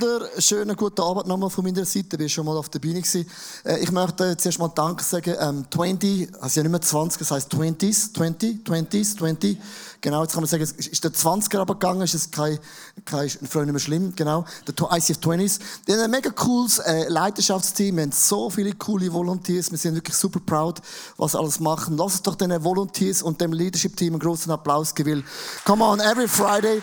[0.00, 2.16] Wunderschönen guten Abend nochmal von meiner Seite.
[2.16, 3.00] Ich war schon mal auf der Bühne.
[3.00, 3.26] gewesen.
[3.64, 5.34] Äh, Ich möchte zuerst mal Danke sagen.
[5.40, 9.58] Ähm, 20, also ja nicht mehr 20, das heisst 20s, 20, 20s, 20.
[10.02, 12.58] Genau, jetzt kann man sagen, ist der 20er aber gegangen, ist es kein,
[13.06, 14.44] kein nicht mehr schlimm, genau.
[14.66, 15.60] Der ICF 20s.
[15.88, 19.94] Die haben ein mega cooles äh, Leiterschaftsteam, wir haben so viele coole Volunteers, wir sind
[19.94, 20.82] wirklich super proud,
[21.16, 21.96] was alles machen.
[21.96, 25.24] Lass uns doch den Volunteers und dem Leadership-Team einen großen Applaus geben.
[25.64, 26.82] Come on, every Friday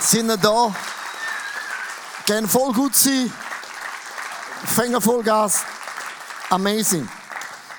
[0.00, 0.72] sind wir da.
[2.28, 3.32] Gehen voll gut sein.
[4.76, 5.62] Fänger Vollgas.
[6.50, 7.08] Amazing.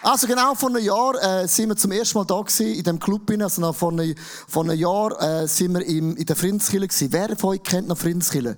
[0.02, 2.98] Also genau vor einem Jahr äh, sind wir zum ersten Mal da gewesen, in dem
[2.98, 3.30] Club.
[3.40, 4.16] Also noch vor einem,
[4.48, 7.10] vor einem Jahr äh, sind wir im, in der Frindskille gewesen.
[7.12, 8.58] Wer von euch kennt noch Frindskille?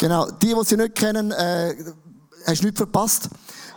[0.00, 0.28] Genau.
[0.42, 1.76] Die, die sie nicht kennen, äh,
[2.44, 3.28] hast du nichts verpasst.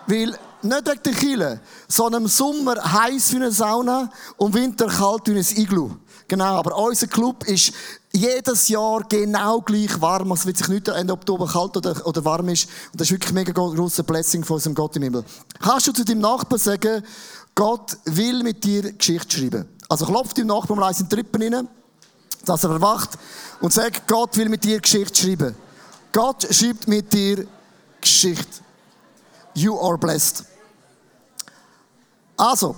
[0.08, 4.88] Weil nicht wegen der Kille, sondern im Sommer heiß wie eine Sauna und im Winter
[4.88, 5.91] kalt wie ein Iglu.
[6.28, 7.74] Genau, aber unser Club ist
[8.12, 10.32] jedes Jahr genau gleich warm.
[10.32, 12.68] Also wird sich nicht Ende Oktober kalt oder, oder warm ist.
[12.92, 15.24] Und das ist wirklich ein mega grosser Blessing von unserem Gott im Himmel.
[15.62, 17.04] Kannst du zu deinem Nachbarn sagen,
[17.56, 19.66] Gott will mit dir Geschichte schreiben?
[19.88, 21.68] Also klopf deinem Nachbarn mal in die Rippen rein,
[22.46, 23.12] dass er erwacht
[23.62, 25.56] und sagt, Gott will mit dir Geschichte schreiben.
[26.12, 27.48] Gott schreibt mit dir
[28.02, 28.62] Geschichte.
[29.54, 30.44] You are blessed.
[32.36, 32.76] Also,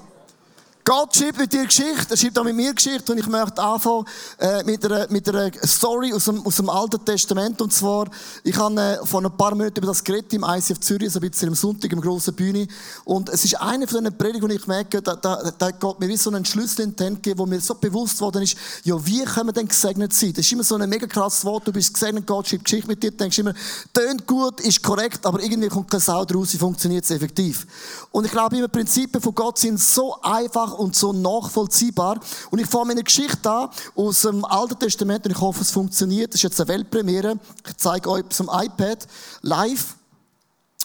[0.90, 4.06] Gott schreibt mit dir Geschichte, er schreibt auch mit mir Geschichte und ich möchte anfangen
[4.40, 8.10] äh, mit, einer, mit einer Story aus dem, aus dem Alten Testament und zwar,
[8.44, 11.30] ich habe äh, vor ein paar Monaten über das geredet im ICF Zürich, so ein
[11.30, 12.68] bisschen am Sonntag im grossen Bühne
[13.06, 16.08] und es ist eine von diesen Predigten, wo ich merke, da, da, da geht mir
[16.08, 18.96] wie so einen Schlüssel in die Hand gegeben, wo mir so bewusst worden ist, ja,
[19.06, 20.34] wie können wir denn gesegnet sein?
[20.34, 23.04] Das ist immer so ein mega krasses Wort, du bist gesegnet, Gott schreibt Geschichte mit
[23.04, 23.54] dir, denkst immer,
[23.94, 27.68] tönt gut, ist korrekt, aber irgendwie kommt keine Sau draus, wie funktioniert es effektiv?
[28.10, 32.20] Und ich glaube, immer Prinzipien von Gott sind so einfach und so nachvollziehbar.
[32.50, 36.34] Und ich fange meine Geschichte an aus dem Alten Testament und ich hoffe, es funktioniert.
[36.34, 37.40] Das ist jetzt eine Weltpremiere.
[37.68, 39.08] Ich zeige euch zum iPad
[39.42, 39.96] live.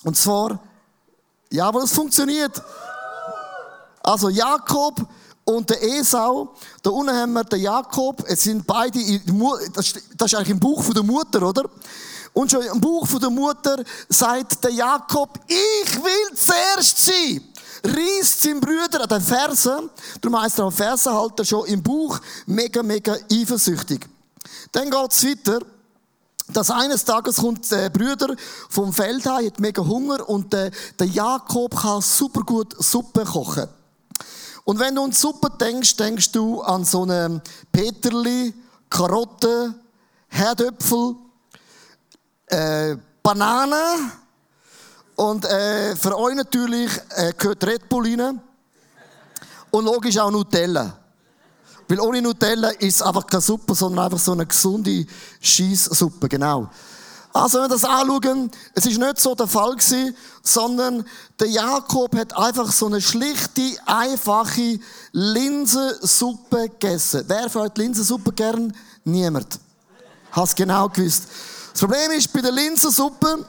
[0.03, 0.59] Und zwar,
[1.51, 2.63] ja, aber es funktioniert.
[4.03, 5.07] Also Jakob
[5.45, 6.55] und der Esau.
[6.83, 8.25] Da unten haben wir den Jakob.
[8.27, 8.99] Es sind beide,
[9.77, 11.65] das ist eigentlich im Buch von der Mutter, oder?
[12.33, 17.43] Und schon im Buch von der Mutter sagt der Jakob, ich will zuerst sein.
[17.85, 19.91] Reißt seinen Brüder an den Fersen.
[20.21, 24.09] Darum heisst er am Fersenhalter schon im Buch mega, mega eifersüchtig.
[24.73, 25.61] Dann geht's weiter.
[26.49, 28.37] dass eines Tages kommt der Brüder
[28.69, 33.67] vom Feld heim, hat mega Hunger und der, der Jakob kann super gut Suppe kochen.
[34.65, 37.41] Und wenn du an Suppe denkst, denkst du an so eine
[37.73, 38.53] Peterli,
[38.91, 39.75] Karotten,
[40.29, 41.17] Herdöpfel,
[42.47, 44.13] äh, Banane
[45.17, 48.41] Und äh, für euch natürlich äh, gehört Red Bull rein.
[49.71, 50.99] Und logisch auch Nutella.
[51.89, 55.07] Weil ohne Nutella ist es einfach keine Suppe, sondern einfach so eine gesunde
[55.41, 56.69] Scheisssuppe, genau.
[57.33, 61.05] Also, wenn wir das anschauen, es ist nicht so der Fall gewesen, sondern
[61.41, 64.79] der Jakob hat einfach so eine schlichte, einfache
[65.11, 67.25] Linsensuppe gegessen.
[67.27, 68.73] Wer hat Linsensuppe gern?
[69.03, 69.59] Niemand.
[70.31, 71.25] Hast genau gewusst.
[71.73, 73.45] Das Problem ist bei der Linsensuppe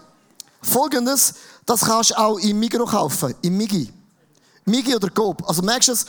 [0.64, 1.36] folgendes,
[1.66, 3.92] das kannst du auch im Migros kaufen, im Migi.
[4.66, 5.48] Migi oder Coop.
[5.48, 6.06] Also merkst du es?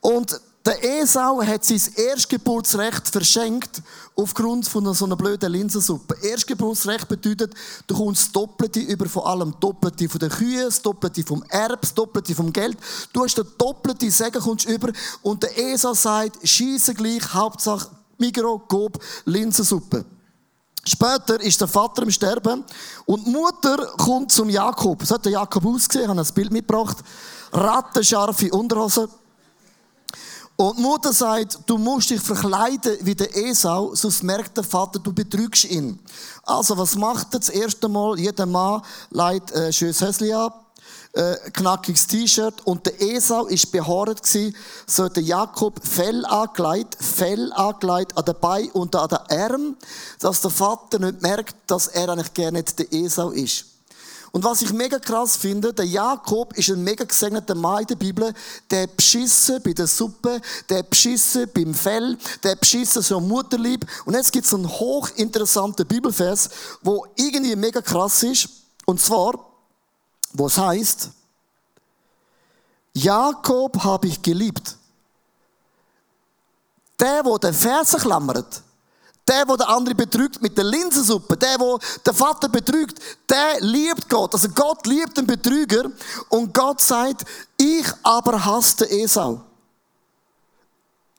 [0.00, 3.82] Und der Esau hat sein Erstgeburtsrecht verschenkt
[4.14, 6.16] aufgrund von so einer blöden Linsensuppe.
[6.22, 7.54] Erstgeburtsrecht bedeutet,
[7.86, 9.54] du kommst Doppelte über von allem.
[9.58, 12.76] Doppelte von den Kühen, Doppelte vom Erb, Doppelte vom Geld.
[13.12, 14.92] Du hast den doppelte Segen kommst über
[15.22, 20.04] und der Esau sagt, schieße gleich, Hauptsache Migro, Coop, Linsensuppe.
[20.84, 22.64] Später ist der Vater im Sterben
[23.04, 25.04] und die Mutter kommt zum Jakob.
[25.04, 26.96] So hat der Jakob ausgesehen, ich habe ein Bild mitgebracht.
[27.52, 29.08] Rattenscharfe Unterhose.
[30.56, 34.98] Und die Mutter sagt, du musst dich verkleiden wie der Esau, sonst merkt der Vater,
[34.98, 35.98] du betrügst ihn.
[36.42, 38.18] Also, was macht er das erste Mal?
[38.18, 40.69] Jeder Mann leitet ein schönes Hösli ab,
[41.12, 44.54] äh, knackiges T-Shirt und der Esau ist behaart gsi,
[44.86, 49.76] so der Jakob Fell angelegt, Fell angelegt an den Bein und an den Arm,
[50.20, 53.66] dass der Vater nicht merkt, dass er eigentlich gerne nicht der Esau ist.
[54.32, 57.96] Und was ich mega krass finde, der Jakob ist ein mega gesegneter Mann in der
[57.96, 58.32] Bibel,
[58.70, 63.84] der beschissen bei der Suppe, der beschissen beim Fell, der beschissen so Mutterlieb.
[64.04, 66.48] Und jetzt gibt es einen hochinteressanten Bibelvers,
[66.82, 68.48] wo irgendwie mega krass ist.
[68.86, 69.49] Und zwar,
[70.32, 71.10] wo es heißt,
[72.92, 74.76] Jakob habe ich geliebt.
[76.98, 78.62] Der, wo den Fersen klammert,
[79.26, 82.98] der, wo der andere betrügt mit der Linsensuppe, der, wo der Vater betrügt,
[83.28, 84.34] der liebt Gott.
[84.34, 85.90] Also Gott liebt den Betrüger
[86.28, 87.24] und Gott sagt,
[87.56, 89.40] ich aber hasste Esau.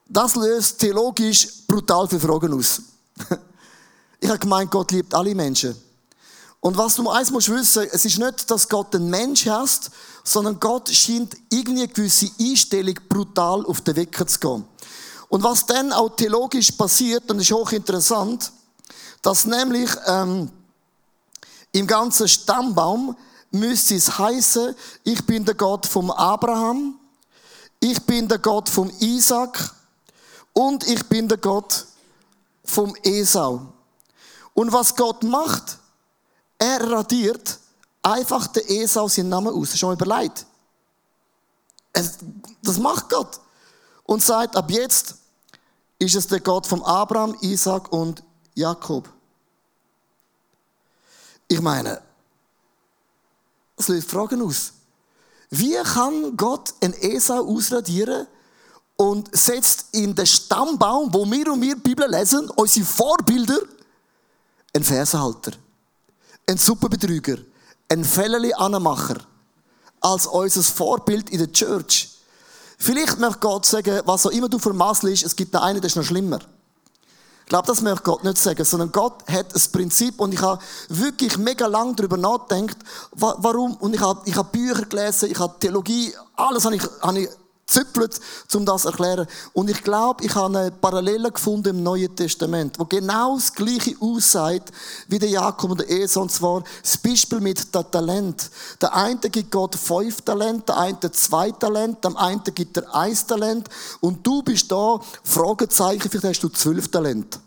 [0.06, 2.82] Das löst theologisch brutal viele Fragen aus.
[4.20, 5.74] Ich habe gemeint, Gott liebt alle Menschen.
[6.62, 9.90] Und was du eins musst wissen, es ist nicht, dass Gott den Mensch hasst,
[10.22, 14.64] sondern Gott scheint irgendwie eine gewisse Einstellung brutal auf den Wecker zu gehen.
[15.28, 18.52] Und was dann auch theologisch passiert, und das ist hochinteressant,
[19.22, 20.52] dass nämlich ähm,
[21.72, 23.16] im ganzen Stammbaum
[23.50, 26.94] müsste es heißen, ich bin der Gott vom Abraham,
[27.80, 29.74] ich bin der Gott vom Isaac
[30.52, 31.86] und ich bin der Gott
[32.64, 33.66] vom Esau.
[34.54, 35.78] Und was Gott macht,
[36.62, 37.58] er radiert
[38.02, 39.76] einfach der Esau seinen Namen aus.
[39.76, 40.46] Schon überlegt.
[41.92, 43.40] Das macht Gott.
[44.04, 45.16] Und sagt, ab jetzt
[45.98, 48.22] ist es der Gott von Abraham, Isaac und
[48.54, 49.08] Jakob.
[51.48, 52.00] Ich meine,
[53.76, 54.72] es löst Fragen aus.
[55.50, 58.26] Wie kann Gott ein Esau ausradieren
[58.96, 63.58] und setzt in den Stammbaum, wo wir und wir Bibel lesen, unsere Vorbilder,
[64.74, 65.52] einen Versenhalter,
[66.52, 67.38] einen Superbetrüger,
[67.88, 69.16] einen Fälleli-Anmacher,
[70.00, 72.10] als unser Vorbild in der Church.
[72.78, 75.96] Vielleicht möchte Gott sagen, was auch immer du vermasselst, es gibt noch einen, der ist
[75.96, 76.40] noch schlimmer.
[77.40, 80.62] Ich glaube, das möchte Gott nicht sagen, sondern Gott hat ein Prinzip und ich habe
[80.88, 82.78] wirklich mega lang darüber nachgedacht,
[83.12, 87.20] warum, und ich habe, ich habe Bücher gelesen, ich habe Theologie, alles habe ich, habe
[87.20, 87.28] ich
[87.66, 88.20] züppelt,
[88.54, 89.26] um das zu erklären.
[89.52, 93.96] Und ich glaube, ich habe eine Parallele gefunden im Neuen Testament, wo genau das Gleiche
[94.00, 94.70] aussagt
[95.08, 98.50] wie der Jakob und der Esau, und zwar das Beispiel mit dem Talent.
[98.80, 103.16] Der eine gibt Gott fünf Talent, der eine zwei Talent, dem einen gibt er ein
[103.26, 103.68] Talent,
[104.00, 107.38] und du bist da, Fragezeichen, vielleicht hast du zwölf Talent.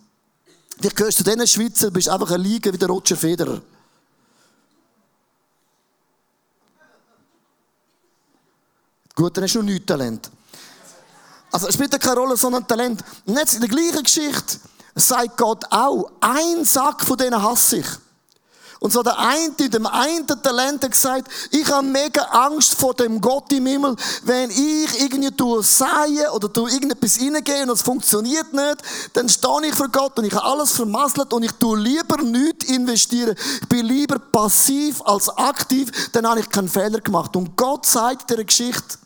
[0.80, 3.62] Vielleicht gehörst du zu diesen Schweizer, bist einfach ein Liga wie der Roger Federer.
[9.16, 10.30] Gut, dann hast du noch nichts Talent.
[11.52, 13.02] Also, es spielt keine Rolle, sondern Talent.
[13.26, 14.60] Und jetzt in der gleichen Geschichte
[14.94, 17.88] sagt Gott auch, ein Sack von denen hasse ich.
[18.80, 23.22] Und so der eine, dem einen Talent hat gesagt, ich habe mega Angst vor dem
[23.22, 25.32] Gott im Himmel, wenn ich irgendwie
[25.64, 28.78] Seien oder durch irgendetwas reingehe und es funktioniert nicht,
[29.14, 32.66] dann stehe ich vor Gott und ich habe alles vermasselt und ich tue lieber nichts
[32.66, 33.36] investieren.
[33.62, 37.36] Ich bin lieber passiv als aktiv, dann habe ich keinen Fehler gemacht.
[37.36, 39.00] Und Gott sagt der Geschichte,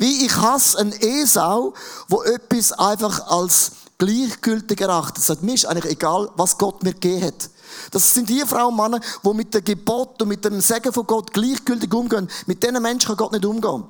[0.00, 1.74] wie ich hasse einen Esau,
[2.08, 5.22] wo etwas einfach als gleichgültig erachtet.
[5.22, 7.50] Sagt, mir ist eigentlich egal, was Gott mir gegeben hat.
[7.90, 11.06] Das sind die Frauen und Männer, die mit dem Gebot und mit dem Segen von
[11.06, 12.30] Gott gleichgültig umgehen.
[12.46, 13.84] Mit diesen Menschen kann Gott nicht umgehen.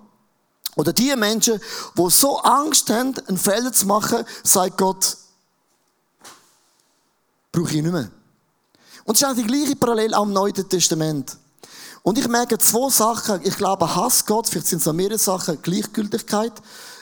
[0.75, 1.61] Oder die Menschen,
[1.97, 5.17] die so Angst haben, einen Fehler zu machen, sagt Gott,
[7.53, 8.11] brauche ich nicht mehr.
[9.05, 11.37] Und es ist eigentlich die gleiche Parallel auch im Neuen Testament.
[12.03, 13.41] Und ich merke zwei Sachen.
[13.45, 16.53] Ich glaube, Hass Gott, vielleicht sind es mehrere Sachen, Gleichgültigkeit,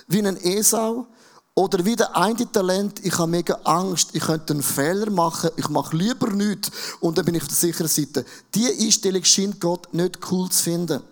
[0.08, 1.06] wie ein Esau.
[1.54, 5.68] Oder wie der eine Talent, ich habe mega Angst, ich könnte einen Fehler machen, ich
[5.68, 8.24] mache lieber nichts und dann bin ich auf der sicheren Seite.
[8.54, 11.02] Diese Einstellung scheint Gott nicht cool zu finden.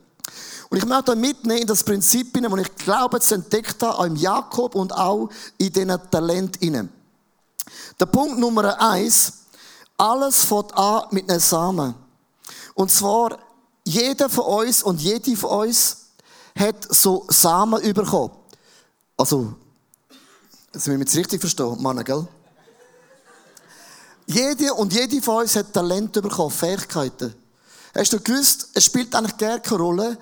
[0.69, 4.05] Und ich möchte mitnehmen in das Prinzip hinein, das ich glaube, zu entdeckt habe, auch
[4.05, 6.59] im Jakob und auch in diesen Talent.
[7.99, 9.33] Der Punkt Nummer eins,
[9.97, 11.95] alles fängt an mit einem Samen.
[12.75, 13.37] Und zwar,
[13.87, 16.09] jeder von uns und jede von uns
[16.59, 18.33] hat so Samen bekommen.
[19.17, 19.55] Also,
[20.73, 22.27] das müssen wir jetzt richtig verstehen, Mann, gell?
[24.27, 27.33] Jede und jede von uns hat Talent bekommen, Fähigkeiten.
[27.95, 30.19] Hast du gewusst, es spielt eigentlich gar keine Rolle,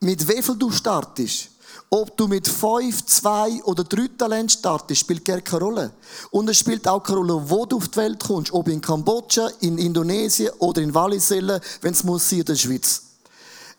[0.00, 1.49] mit wie viel du startest.
[1.92, 5.90] Ob du mit fünf, zwei oder drei Talent startest, spielt gar keine Rolle.
[6.30, 8.52] Und es spielt auch keine Rolle, wo du auf die Welt kommst.
[8.52, 13.02] Ob in Kambodscha, in Indonesien oder in Wallisellen, wenn es muss in der Schweiz.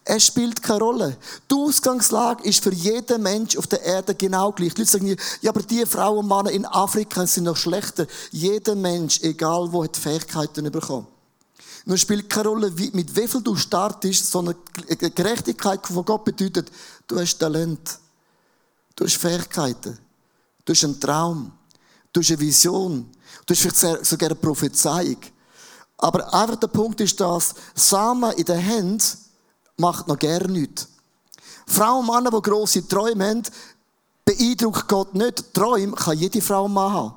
[0.03, 1.17] Es spielt keine Rolle.
[1.49, 4.73] Die Ausgangslage ist für jeden Mensch auf der Erde genau gleich.
[4.73, 8.07] Die Leute sagen, ja, aber die Frauen und Männer in Afrika sind noch schlechter.
[8.31, 11.07] Jeder Mensch, egal wo, hat Fähigkeiten bekommen.
[11.85, 14.55] Nur spielt keine Rolle, mit wie viel du startest, sondern
[15.15, 16.69] Gerechtigkeit von Gott bedeutet,
[17.07, 18.00] du hast Talent.
[18.95, 19.97] Du hast Fähigkeiten.
[20.65, 21.51] Du hast einen Traum.
[22.13, 23.09] Du hast eine Vision.
[23.45, 25.17] Du hast vielleicht sogar eine Prophezeiung.
[25.97, 29.03] Aber einfach der Punkt ist das, Samen in den Händen
[29.77, 30.87] macht noch gerne nichts.
[31.67, 33.43] Frauen und Männer, die grosse Träume haben,
[34.25, 35.53] beeindruckt Gott nicht.
[35.53, 37.13] Träume kann jede Frau haben.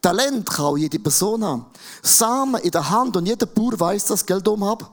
[0.00, 1.66] Talent kann auch jede Person haben.
[2.02, 4.84] Samen in der Hand und jeder Bauer weiß, dass Geld um hat.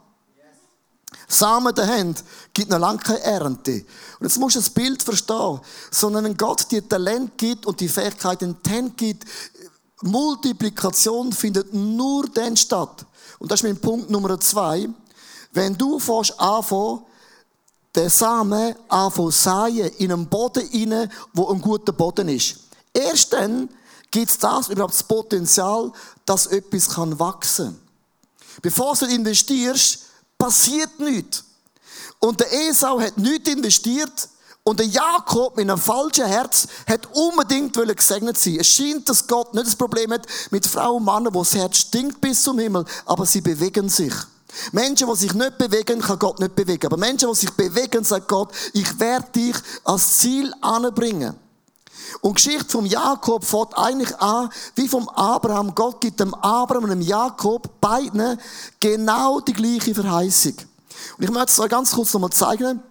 [1.31, 2.23] Samen der Hand
[2.53, 3.85] gibt noch lange keine Ernte.
[4.19, 5.61] Und jetzt musst du das Bild verstehen.
[5.89, 9.25] Sondern wenn Gott dir Talent gibt und die Fähigkeit in die gibt,
[10.01, 13.05] Multiplikation findet nur dann statt.
[13.39, 14.89] Und das ist mein Punkt Nummer zwei.
[15.53, 17.03] Wenn du fährst anfangen,
[17.95, 22.55] den Samen anfangen säen in einen Boden rein, wo ein guter Boden ist.
[22.93, 23.69] Erst dann
[24.09, 25.91] gibt es das überhaupt das Potenzial,
[26.25, 27.79] dass etwas wachsen kann.
[28.61, 30.10] Bevor du investierst,
[30.41, 31.43] passiert nichts.
[32.19, 34.29] Und der Esau hat nichts investiert,
[34.63, 38.57] und der Jakob mit einem falschen Herz hat unbedingt gesegnet sein.
[38.59, 41.77] Es scheint, dass Gott nicht das Problem hat mit Frauen und Männern, wo das Herz
[41.77, 44.13] stinkt bis zum Himmel, aber sie bewegen sich.
[44.71, 46.85] Menschen, die sich nicht bewegen, kann Gott nicht bewegen.
[46.85, 51.35] Aber Menschen, die sich bewegen, sagt Gott, ich werde dich als Ziel anbringen.
[52.19, 55.73] Und Geschichte vom Jakob fängt eigentlich an, wie vom Abraham.
[55.73, 58.39] Gott gibt dem Abraham und dem Jakob beiden
[58.79, 60.55] genau die gleiche Verheißung.
[61.17, 62.81] Und ich möchte es euch ganz kurz nochmal zeigen,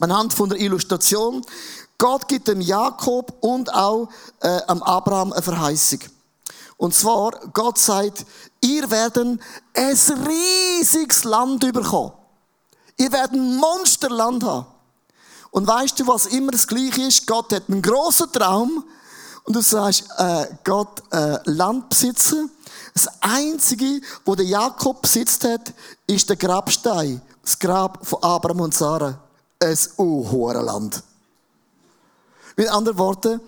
[0.00, 1.44] anhand von der Illustration.
[1.98, 4.08] Gott gibt dem Jakob und auch
[4.40, 6.00] äh, am Abraham eine Verheißung.
[6.76, 8.24] Und zwar, Gott sagt,
[8.62, 9.40] ihr werden
[9.74, 12.12] ein riesiges Land überkommen.
[12.96, 14.66] Ihr werdet ein Monsterland haben.
[15.50, 17.26] Und weißt du, was immer das Gleiche ist?
[17.26, 18.84] Gott hat einen grossen Traum
[19.44, 22.46] und du sagst, äh, Gott, äh, Landbesitzer.
[22.94, 25.72] Das Einzige, wo der Jakob besitzt hat,
[26.06, 27.20] ist der Grabstein.
[27.42, 29.18] Das Grab von Abraham und Sarah.
[29.62, 31.02] Ein unhohes Land.
[32.56, 33.40] Mit anderen Worten,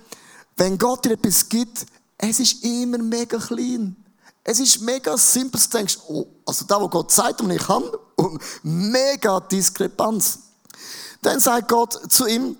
[0.56, 1.86] wenn Gott dir etwas gibt,
[2.18, 3.96] es ist immer mega klein.
[4.44, 5.60] Es ist mega simpel.
[5.60, 7.84] Du denkst, oh, also da, wo Gott sagt, und ich kann,
[8.16, 10.38] und mega Diskrepanz.
[11.22, 12.58] Dann sagt Gott zu ihm,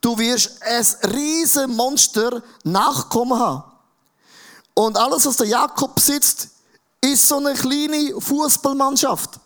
[0.00, 3.64] du wirst ein riesen Monster Nachkommen haben.
[4.74, 6.48] Und alles, was der Jakob besitzt,
[7.00, 9.40] ist so eine kleine Fußballmannschaft.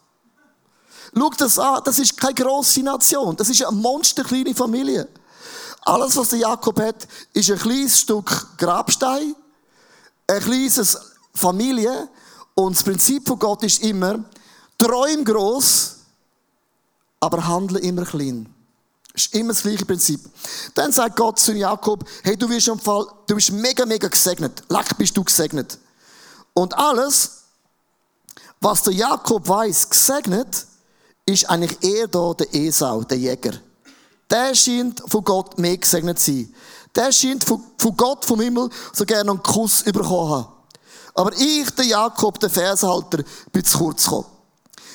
[1.16, 5.08] Schau das an, das ist keine grosse Nation, das ist eine monsterkleine Familie.
[5.82, 9.34] Alles, was der Jakob hat, ist ein kleines Stück Grabstein,
[10.26, 10.98] ein kleines
[11.34, 12.08] Familie.
[12.54, 14.24] Und das Prinzip von Gott ist immer,
[14.78, 15.93] träum groß,
[17.24, 18.46] aber handle immer klein.
[19.12, 20.20] Das ist immer das gleiche Prinzip.
[20.74, 24.62] Dann sagt Gott zu Jakob, hey, du wirst im Fall, du bist mega, mega gesegnet.
[24.68, 25.78] Leck bist du gesegnet.
[26.52, 27.44] Und alles,
[28.60, 30.66] was der Jakob weiß, gesegnet,
[31.26, 33.52] ist eigentlich eher da der Esau, der Jäger
[34.34, 36.54] der scheint von Gott mehr gesegnet zu sein.
[36.94, 37.62] Der scheint von,
[37.96, 40.48] Gott vom Himmel so gerne einen Kuss bekommen haben.
[41.14, 44.26] Aber ich, der Jakob, der Vershalter, bin zu kurz gekommen.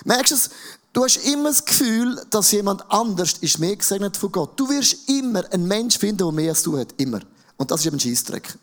[0.03, 0.49] Merkst du es?
[0.91, 4.59] Du hast immer das Gefühl, dass jemand anders ist mehr gesegnet von Gott.
[4.59, 6.93] Du wirst immer einen Mensch finden, der mehr als du hat.
[6.97, 7.19] Immer.
[7.57, 8.57] Und das ist eben ein Scheissdreck.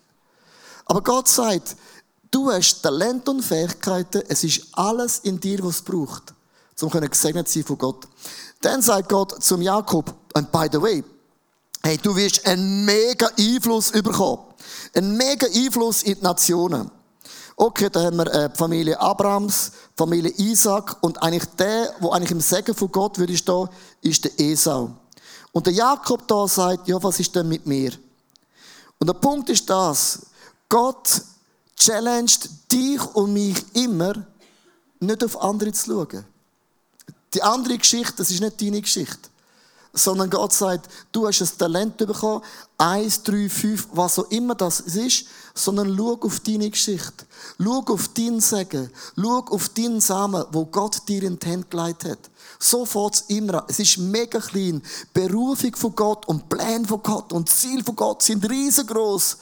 [0.87, 1.76] Aber Gott sagt,
[2.30, 6.35] du hast Talent und Fähigkeiten, es ist alles in dir, was es braucht,
[6.80, 8.09] um gesegnet sein von Gott.
[8.61, 11.04] Dann sagt Gott zum Jakob, and by the way,
[11.83, 14.42] hey, du wirst einen mega Einfluss bekommen.
[14.95, 16.90] Einen mega Einfluss in die Nationen.
[17.58, 22.40] Okay, da haben wir äh, Familie Abrams, Familie Isaac und eigentlich der, wo eigentlich im
[22.40, 23.68] Segen von Gott würde stehen,
[24.02, 24.90] ist der Esau.
[25.52, 27.92] Und der Jakob da sagt, ja, was ist denn mit mir?
[28.98, 30.26] Und der Punkt ist das,
[30.68, 31.22] Gott
[31.76, 34.26] challenged dich und mich immer,
[35.00, 36.26] nicht auf andere zu schauen.
[37.32, 39.30] Die andere Geschichte, das ist nicht deine Geschichte.
[39.98, 42.42] Sondern Gott sagt, du hast ein Talent bekommen,
[42.76, 45.24] eins, drei, fünf, was auch immer das ist,
[45.54, 47.24] sondern schau auf deine Geschichte.
[47.58, 48.90] Schau auf dein Segen.
[49.16, 52.18] Schau auf deinen Samen, wo Gott dir in die Hände gelegt hat.
[52.58, 53.64] So fängt immer an.
[53.68, 54.82] Es ist mega klein.
[55.12, 59.38] Berufung von Gott und Pläne von Gott und Ziel von Gott sind riesengroß.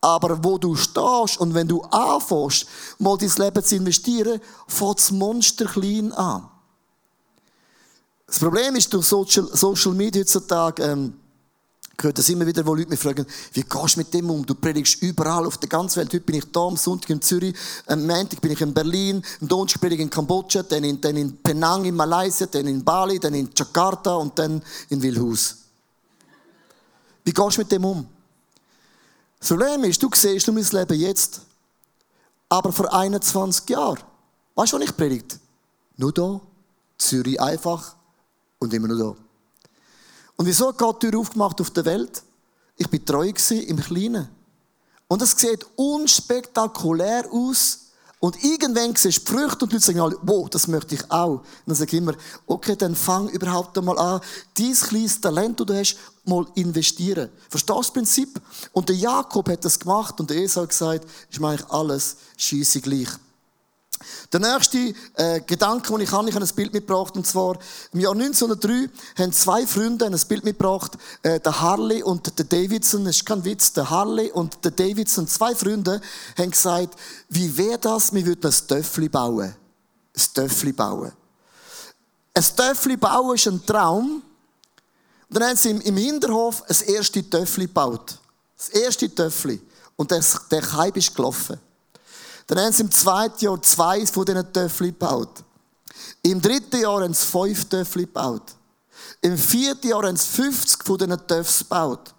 [0.00, 2.66] Aber wo du stehst und wenn du anfängst,
[2.98, 6.48] mal dein Leben zu investieren, fängt das Monster klein an.
[8.28, 11.14] Das Problem ist, durch Social, Social Media heutzutage, ähm,
[11.96, 14.44] gehört das immer wieder, wo Leute mich fragen, wie gehst du mit dem um?
[14.44, 16.12] Du predigst überall auf der ganzen Welt.
[16.12, 17.56] Heute bin ich da, am Sonntag in Zürich,
[17.86, 21.16] am Montag bin ich in Berlin, am Donnerstag predige ich in Kambodscha, dann in, dann
[21.16, 25.56] in Penang in Malaysia, dann in Bali, dann in Jakarta und dann in Wilhus.
[27.24, 28.06] Wie gehst du mit dem um?
[29.40, 31.40] Das Problem ist, du siehst nur mein Leben jetzt,
[32.50, 34.00] aber vor 21 Jahren.
[34.54, 35.38] Weißt du, was ich predigt?
[35.96, 36.38] Nur da,
[36.98, 37.96] Zürich einfach
[38.58, 39.22] und immer nur da.
[40.36, 42.22] Und wieso hat Gott die Tür aufgemacht auf der Welt?
[42.76, 44.28] Ich bin treu im Kleinen.
[45.08, 47.86] Und es sieht unspektakulär aus.
[48.20, 51.38] Und irgendwann siehst du die Früchte und die Leute sagen, wow, das möchte ich auch.
[51.38, 52.14] Und dann sage ich immer,
[52.46, 54.20] okay, dann fang überhaupt einmal an,
[54.56, 57.30] dein kleines Talent, das du hast, mal investieren.
[57.48, 58.40] Verstehst du das Prinzip?
[58.72, 62.16] Und der Jakob hat das gemacht und der Esau hat gesagt, ist mir eigentlich alles
[62.36, 63.08] scheisse gleich.
[64.32, 67.58] Der nächste äh, Gedanke, den ich habe, ich habe ein Bild mitgebracht, und zwar
[67.92, 73.04] im Jahr 1903 haben zwei Freunde ein Bild mitgebracht, äh, der Harley und der Davidson,
[73.04, 76.00] das ist kein Witz, der Harley und der Davidson, zwei Freunde,
[76.36, 76.94] haben gesagt,
[77.28, 79.54] wie wäre das, wir würden ein Töffli bauen.
[80.16, 81.12] Ein Töffli bauen.
[82.34, 84.22] Ein Töffli bauen ist ein Traum.
[85.28, 88.18] Und dann haben sie im, im Hinterhof ein erste Töffli gebaut.
[88.56, 89.60] Das erste Töffli.
[89.96, 91.58] Und der, der Kaib ist gelaufen.
[92.48, 95.44] Dann haben sie im zweiten Jahr zwei von diesen Töffeln gebaut.
[96.22, 98.54] Im dritten Jahr haben sie fünf Töffel gebaut.
[99.20, 102.14] Im vierten Jahr haben sie 50 von diesen Töffs gebaut.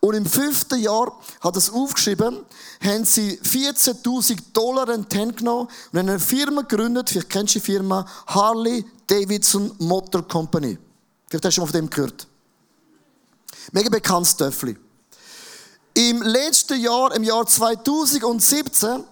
[0.00, 2.44] Und im fünften Jahr, hat es aufgeschrieben,
[2.82, 7.58] haben sie 14.000 Dollar in die Hand genommen und eine Firma gegründet, vielleicht kennst du
[7.58, 10.78] die Firma, Harley Davidson Motor Company.
[11.28, 12.26] Vielleicht hast du schon mal von dem gehört.
[13.72, 14.78] Mega bekanntes Töffel.
[15.94, 19.02] Im letzten Jahr, im Jahr 2017,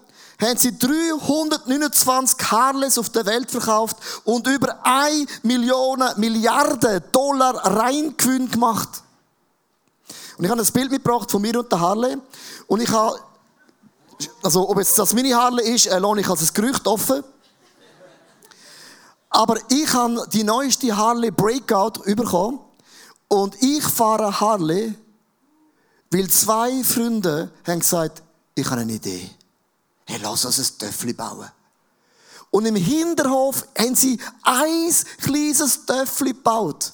[0.40, 8.50] haben sie 329 Harleys auf der Welt verkauft und über 1 Million Milliarden Dollar Reingewinn
[8.50, 9.02] gemacht.
[10.36, 12.16] Und ich habe ein Bild mitgebracht von mir und der Harley.
[12.66, 13.18] Und ich habe,
[14.42, 17.22] also ob jetzt das meine Harley ist, äh, ich als ein Gerücht offen.
[19.30, 22.60] Aber ich habe die neueste Harley Breakout bekommen.
[23.28, 24.94] Und ich fahre Harley,
[26.10, 28.22] weil zwei Freunde haben gesagt,
[28.54, 29.30] ich habe eine Idee.
[30.04, 31.50] Hey, lass uns ein Töffli bauen.
[32.50, 36.92] Und im Hinterhof haben sie ein kleines Töffli gebaut.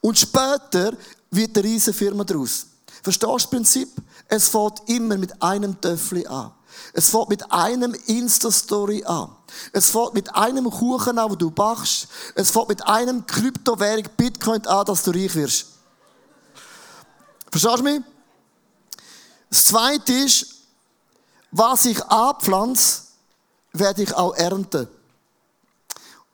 [0.00, 0.96] Und später
[1.30, 2.66] wird eine riesige Firma daraus.
[3.02, 3.88] Verstehst du das Prinzip?
[4.28, 6.52] Es fängt immer mit einem Töffli an.
[6.92, 9.30] Es fängt mit einem Insta-Story an.
[9.72, 12.08] Es fängt mit einem Kuchen an, wo du bachst.
[12.34, 15.66] Es fängt mit einem Kryptowährung Bitcoin an, dass du reich wirst.
[17.50, 18.00] Verstehst du mich?
[19.48, 20.59] Das zweite ist,
[21.50, 23.02] was ich abpflanze,
[23.72, 24.88] werde ich auch ernten.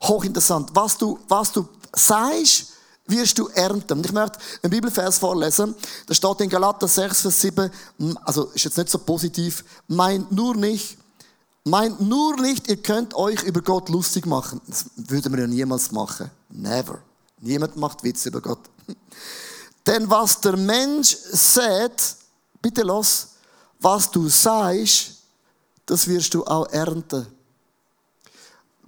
[0.02, 0.70] Hochinteressant.
[0.74, 2.72] Was du, was du sagst,
[3.06, 3.98] wirst du ernten.
[3.98, 5.74] Und ich möchte einen Bibelvers vorlesen.
[6.06, 7.70] Da steht in Galater 6, Vers 7,
[8.24, 10.98] also ist jetzt nicht so positiv, meint nur nicht,
[11.64, 14.60] meint nur nicht, ihr könnt euch über Gott lustig machen.
[14.66, 16.30] Das würde man ja niemals machen.
[16.50, 16.98] Never.
[17.40, 18.60] Niemand macht Witze über Gott.
[19.86, 22.16] Denn was der Mensch sät,
[22.60, 23.28] bitte los,
[23.80, 25.12] was du sagst,
[25.84, 27.26] das wirst du auch ernten.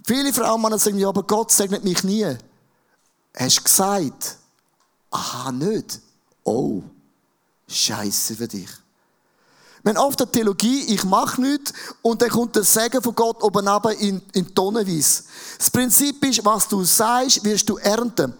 [0.05, 2.25] Viele Frauen sagen, ja, aber Gott segnet mich nie.
[3.37, 4.37] Hast du gesagt?
[5.11, 5.99] Aha, nicht.
[6.43, 6.81] Oh,
[7.67, 8.69] Scheiße für dich.
[9.85, 13.67] Haben oft eine Theologie, ich mache nichts, und dann kommt der Segen von Gott oben
[13.67, 15.23] runter in, in Tonnenweise.
[15.57, 18.33] Das Prinzip ist, was du sagst, wirst du ernten.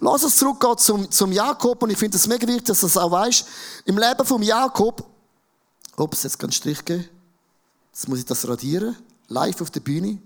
[0.00, 2.96] Lass uns zurückgehen zum, zum Jakob, und ich finde es mega wichtig, dass du das
[2.96, 3.44] auch weißt.
[3.86, 5.04] Im Leben vom Jakob
[5.96, 7.08] Ups, jetzt ganz Strich geben.
[7.92, 8.96] Jetzt muss ich das radieren.
[9.28, 10.18] Live auf der Bühne.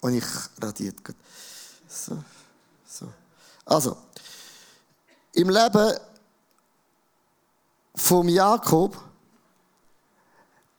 [0.00, 0.24] Und ich
[0.60, 0.96] radiert.
[1.88, 2.22] So.
[2.86, 3.08] So.
[3.64, 3.96] Also.
[5.34, 5.96] Im Leben
[7.94, 9.00] vom Jakob,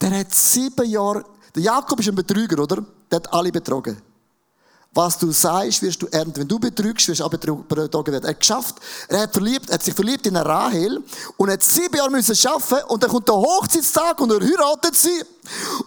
[0.02, 1.24] der hat sieben Jahre,
[1.56, 2.86] Der Jakob ist ein Betrüger, oder?
[3.10, 4.02] Der hat alle betrogen.
[4.96, 6.42] Was du sagst, wirst du ernten.
[6.42, 8.24] Wenn du betrügst, wirst du auch betrogen werden.
[8.26, 8.76] Er hat geschafft,
[9.08, 11.04] er hat, verliebt, er hat sich verliebt in Rahel
[11.38, 15.24] und hat sieben Jahre müssen arbeiten und dann kommt der Hochzeitstag und er heiratet sie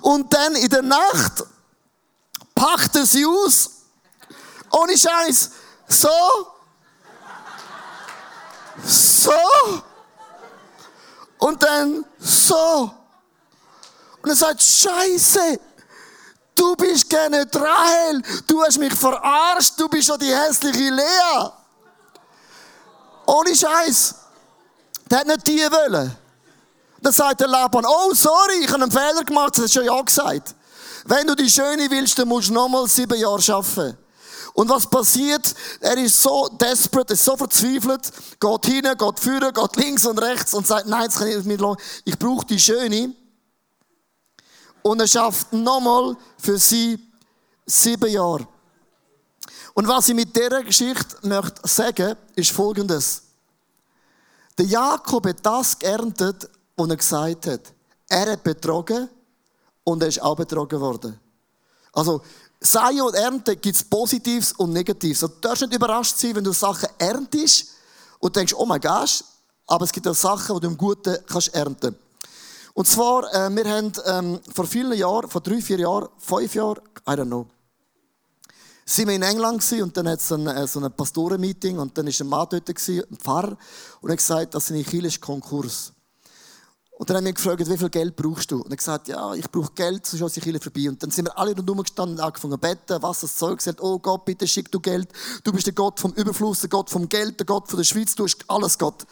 [0.01, 1.45] und dann in der Nacht
[2.53, 3.71] packt er sie aus.
[4.73, 5.51] Ohne Scheiß.
[5.87, 6.09] So.
[8.85, 9.31] So.
[11.39, 12.91] Und dann so.
[14.23, 15.61] Und er sagt, Scheiße.
[16.57, 18.23] Du bist keine Rahel.
[18.47, 19.75] Du hast mich verarscht.
[19.79, 21.51] Du bist schon die hässliche Lea.
[23.27, 24.15] Ohne Scheiß.
[25.11, 26.17] Der hat nicht die wollen.
[27.01, 29.57] Dann sagt der Laban, oh, sorry, ich habe einen Fehler gemacht.
[29.57, 30.55] Das hast du ja gesagt.
[31.05, 33.97] Wenn du die Schöne willst, dann musst du nochmal sieben Jahre arbeiten.
[34.55, 35.55] Und was passiert?
[35.81, 40.55] Er ist so desperate, ist so verzweifelt, geht hin, geht führen, geht links und rechts
[40.55, 41.61] und sagt, nein, das kann ich nicht mit
[42.07, 43.15] Ich brauche die Schöne.
[44.87, 46.97] Und er schafft nochmal für sie
[47.67, 48.47] sieben Jahre.
[49.75, 53.23] Und was ich mit dieser Geschichte möchte sagen, ist Folgendes.
[54.57, 57.61] Der Jakob hat das geerntet, was er gesagt hat.
[58.09, 59.09] Er hat betrogen
[59.83, 61.19] und er ist auch betrogen worden.
[61.93, 62.23] Also,
[62.61, 65.19] Säen und Ernte gibt es Positives und Negatives.
[65.19, 67.71] Du darfst nicht überrascht sein, wenn du Sachen erntest
[68.21, 69.25] und denkst, oh mein Gott,
[69.67, 71.97] aber es gibt auch Sachen, die du im Guten kannst ernten
[72.77, 76.83] Und zwar, äh, wir haben ähm, vor vielen Jahren, vor drei, vier Jahren, fünf Jahren,
[77.09, 77.47] I don't know,
[78.85, 81.97] sind wir in England gewesen, und dann hat es ein, äh, so ein Pastorenmeeting und
[81.97, 83.57] dann war ein Mann dort, gewesen, ein Pfarrer,
[84.03, 85.95] und er hat gesagt, dass seine Kirche ist Konkurs.
[86.99, 88.57] Und dann haben wir gefragt, wie viel Geld brauchst du?
[88.57, 90.91] Und er hat gesagt, ja, ich brauche Geld, sonst ist die vorbei.
[90.91, 93.83] Und dann sind wir alle rundherum gestanden und angefangen zu beten, was das Zeug sagt.
[93.83, 95.09] Oh Gott, bitte schick du Geld.
[95.45, 98.15] Du bist der Gott vom Überfluss, der Gott vom Geld, der Gott von der Schweiz,
[98.15, 99.07] du hast alles Gott.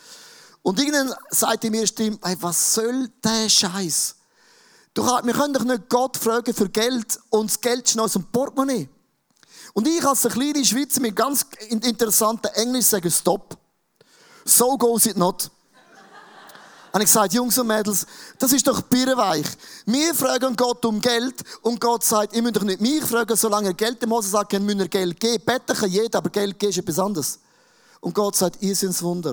[0.65, 4.17] Und irgendwann sagte mir Stimme, hey, was soll der Scheiß?
[4.97, 8.89] Wir können doch nicht Gott fragen für Geld und das Geld ist aus dem Portemonnaie.
[9.75, 13.57] Und ich als eine kleine Schweizer mit ganz interessanten Englisch sage, stop.
[14.45, 15.51] So goes it not
[16.95, 18.07] habe ich gesagt, Jungs und Mädels,
[18.39, 19.47] das ist doch birrenweich.
[19.85, 23.71] Wir fragen Gott um Geld und Gott sagt, ihr müsst doch nicht mich fragen, solange
[23.71, 25.45] er Geld dem Mose sagt, müsst ihr Geld geben.
[25.45, 27.41] Betten kann jeder, aber Geld geben ist etwas anderes.
[28.01, 29.33] Und Gott sagt, ihr seid das Wunder.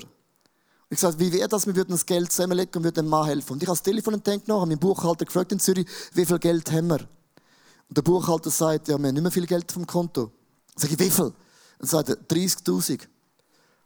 [0.92, 3.54] Ich sagte, wie wäre das, wir würden das Geld zusammenlegen und würden dem Mann helfen.
[3.54, 6.38] Und ich habe das Telefon entdeckt noch, habe meinen Buchhalter gefragt in Zürich, wie viel
[6.38, 7.00] Geld haben wir?
[7.00, 10.34] Und der Buchhalter sagt, ja, wir haben nicht mehr viel Geld vom Konto.
[10.76, 11.34] Sag ich, wie viel?
[11.80, 13.08] Und sagt er, 30.000.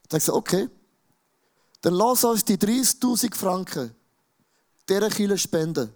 [0.09, 0.69] Dann sage ich, okay.
[1.81, 3.93] Dann lass uns die 30.000 Franken
[4.89, 5.93] dieser Kille spenden.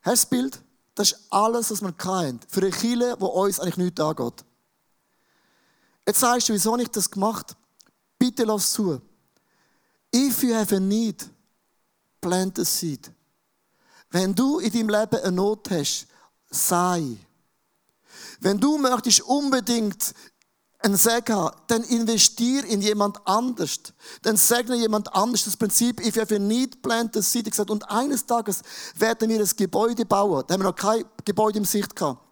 [0.00, 0.62] Hast du das Bild?
[0.94, 2.40] Das ist alles, was wir haben.
[2.48, 4.42] Für eine Kille, die uns eigentlich nichts angeht.
[6.06, 7.54] Jetzt sagst du, wieso habe ich das gemacht?
[8.18, 9.02] Bitte lass zu.
[10.12, 11.24] If you have a need,
[12.20, 13.10] plant a seed.
[14.10, 16.06] Wenn du in deinem Leben eine Not hast,
[16.50, 17.16] sei.
[18.40, 20.14] Wenn du möchtest unbedingt
[20.80, 23.78] einen Segen haben, dann investier in jemand anders.
[24.22, 25.44] Dann segne jemand anders.
[25.44, 27.58] Das Prinzip, if you have a need, plant a seed.
[27.70, 28.62] Und eines Tages
[28.96, 30.44] werden wir ein Gebäude bauen.
[30.46, 32.29] Da haben wir noch kein Gebäude im Sicht gehabt.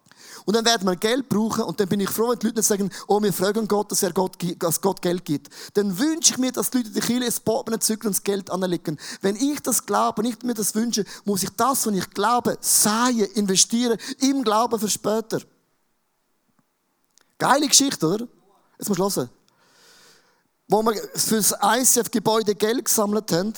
[0.49, 2.89] Und dann werden wir Geld brauchen und dann bin ich froh, wenn die Leute sagen,
[3.05, 5.47] oh, wir fragen Gott, dass er Gott, dass Gott Geld gibt.
[5.75, 8.49] Dann wünsche ich mir, dass die Leute die Kirche ins Portemonnaie zügeln und das Geld
[8.49, 8.97] anlegen.
[9.21, 12.57] Wenn ich das glaube und ich mir das wünsche, muss ich das, was ich glaube,
[12.61, 15.39] säen, investieren, im Glauben für später.
[17.37, 18.27] Geile Geschichte, oder?
[18.79, 19.29] Jetzt musst du hören.
[20.67, 23.53] Wo wir für das ICF-Gebäude Geld gesammelt haben,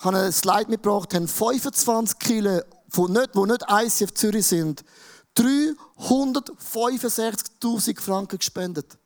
[0.00, 4.84] habe ich ein Slide mitgebracht, haben 25 Kilo, wo nicht ICF Zürich sind,
[5.36, 8.96] 365.000 Franken gespendet.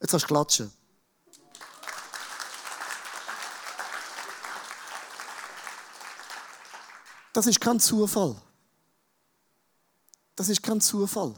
[0.00, 0.72] Jetzt hast du klatschen.
[7.32, 8.36] Das ist kein Zufall.
[10.36, 11.34] Das ist kein Zufall.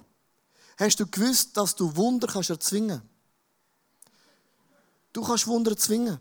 [0.77, 3.01] Hast du gewusst, dass du Wunder kannst erzwingen?
[5.13, 6.19] Du kannst Wunder erzwingen.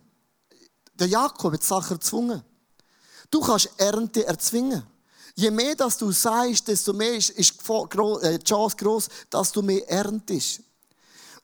[0.93, 2.43] Der Jakob hat Sachen erzwungen.
[3.31, 4.85] Du kannst Ernte erzwingen.
[5.35, 9.89] Je mehr dass du sagst, desto mehr ist, äh, die Chance groß, dass du mehr
[9.89, 10.61] erntest.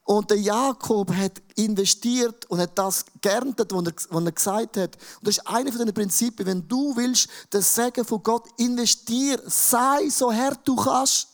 [0.09, 4.95] Und der Jakob hat investiert und hat das geerntet, was er, was er gesagt hat.
[5.19, 6.47] Und das ist eine von den Prinzipien.
[6.47, 11.27] Wenn du willst, das Segen von Gott investier, sei so hart du kannst.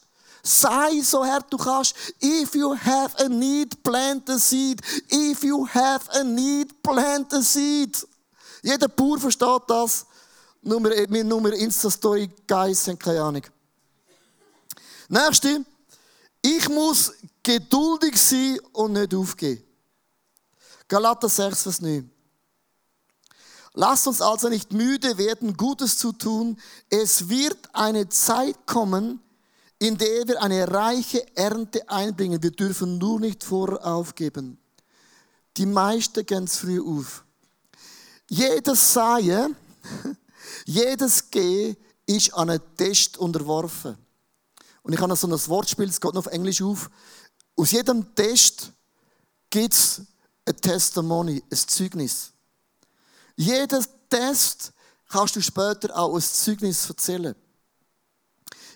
[0.43, 1.95] Sei so hart du kannst.
[2.21, 4.81] If you have a need, plant a seed.
[5.09, 8.05] If you have a need, plant a seed.
[8.61, 10.05] Jeder Bauer versteht das.
[10.67, 13.43] Nur wir nur Insta-Story Guys haben keine Ahnung.
[15.07, 15.63] Nächste.
[16.41, 19.63] Ich muss geduldig sein und nicht aufgeben.
[20.87, 22.09] Galater 6, Vers 9.
[23.75, 26.59] Lasst uns also nicht müde werden, Gutes zu tun.
[26.89, 29.21] Es wird eine Zeit kommen,
[29.77, 32.41] in der wir eine reiche Ernte einbringen.
[32.41, 34.57] Wir dürfen nur nicht voraufgeben.
[35.57, 37.23] Die meisten gehen früh auf.
[38.29, 39.55] Jedes Seien,
[40.65, 43.97] jedes Geh ist an einen Test unterworfen.
[44.83, 46.89] Und ich habe so ein Wortspiel, es geht noch auf Englisch auf.
[47.55, 48.71] Aus jedem Test
[49.49, 50.01] gibt es
[50.45, 52.31] ein Testimony, ein Zeugnis.
[53.35, 54.71] Jeder Test
[55.09, 57.35] kannst du später auch als Zeugnis erzählen.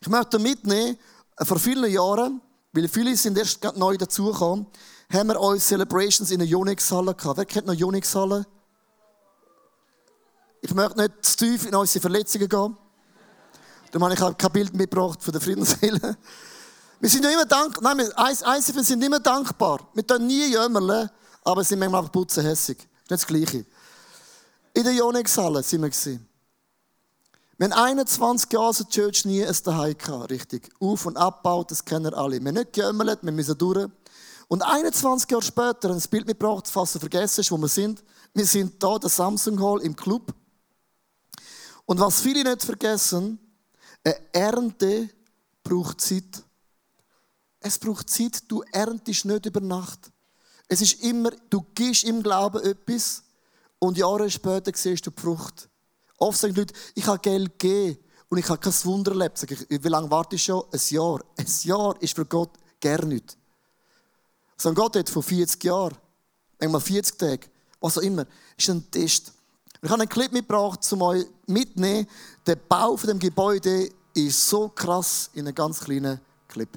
[0.02, 0.98] Ich möchte mitnehmen,
[1.42, 4.66] vor vielen Jahren, weil viele sind erst neu dazugekommen,
[5.12, 7.38] haben wir uns Celebrations in der Unix-Halle gehabt.
[7.38, 8.46] Wer kennt noch Unix-Halle?
[10.62, 12.78] Ich möchte nicht zu tief in unsere Verletzungen gehen.
[13.92, 16.18] Darum habe ich kein Bild mitgebracht von der Friedenswille.
[17.00, 17.96] Wir sind ja immer dankbar.
[17.96, 19.88] Nein, eins, wir sind immer dankbar.
[19.94, 21.10] Wir tun nie jämmerle,
[21.44, 22.78] aber sind manchmal auch putzenhässig.
[23.08, 23.66] Das ist das Gleiche.
[24.74, 26.28] In der Jonexhalle sind wir gewesen.
[27.58, 30.70] Wir haben 21 Jahre so Church nie ein Daheim gehabt, richtig.
[30.80, 32.40] Auf- und abbaut, das kennen alle.
[32.40, 33.90] Wir haben nicht geömmelt, wir müssen durch.
[34.48, 38.04] Und 21 Jahre später, ein Bild mitgebracht, du vergessen hast, wo wir sind.
[38.34, 40.34] Wir sind da, der Samsung Hall im Club.
[41.90, 43.40] Und was viele nicht vergessen,
[44.04, 45.10] eine Ernte
[45.64, 46.44] braucht Zeit.
[47.60, 50.12] Es braucht Zeit, du erntest nicht über Nacht.
[50.68, 53.24] Es ist immer, du gibst im Glauben etwas
[53.80, 55.68] und Jahre später siehst du die Frucht.
[56.20, 57.98] Oft sagen die Leute, ich habe Geld gegeben
[58.30, 59.40] und ich habe kein Wunder erlebt.
[59.40, 60.64] Sag ich, wie lange warte ich schon?
[60.72, 61.24] Ein Jahr.
[61.38, 63.36] Ein Jahr ist für Gott gar nichts.
[64.58, 65.98] So ein Gott hat vor 40 Jahren,
[66.60, 67.48] manchmal 40 Tage,
[67.80, 69.34] was auch immer, ist ein Test.
[69.82, 72.06] Ich habe einen Clip mitgebracht, um euch mitzunehmen.
[72.46, 76.70] Der Bau von dem Gebäude ist so krass in einem ganz kleinen Clip.